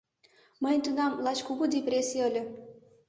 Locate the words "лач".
1.25-1.39